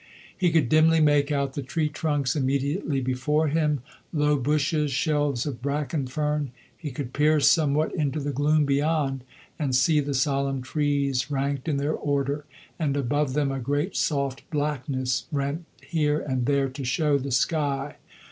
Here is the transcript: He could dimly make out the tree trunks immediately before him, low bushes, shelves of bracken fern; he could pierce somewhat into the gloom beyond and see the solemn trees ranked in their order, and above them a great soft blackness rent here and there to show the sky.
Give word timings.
He 0.35 0.49
could 0.49 0.67
dimly 0.67 0.99
make 0.99 1.31
out 1.31 1.53
the 1.53 1.61
tree 1.61 1.87
trunks 1.87 2.35
immediately 2.35 3.01
before 3.01 3.49
him, 3.49 3.81
low 4.11 4.35
bushes, 4.35 4.89
shelves 4.91 5.45
of 5.45 5.61
bracken 5.61 6.07
fern; 6.07 6.49
he 6.75 6.89
could 6.89 7.13
pierce 7.13 7.47
somewhat 7.47 7.93
into 7.93 8.19
the 8.19 8.31
gloom 8.31 8.65
beyond 8.65 9.23
and 9.59 9.75
see 9.75 9.99
the 9.99 10.15
solemn 10.15 10.63
trees 10.63 11.29
ranked 11.29 11.67
in 11.67 11.77
their 11.77 11.93
order, 11.93 12.45
and 12.79 12.97
above 12.97 13.33
them 13.33 13.51
a 13.51 13.59
great 13.59 13.95
soft 13.95 14.41
blackness 14.49 15.27
rent 15.31 15.65
here 15.83 16.19
and 16.19 16.47
there 16.47 16.67
to 16.67 16.83
show 16.83 17.19
the 17.19 17.29
sky. 17.29 17.97